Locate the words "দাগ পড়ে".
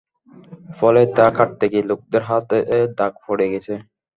2.97-3.45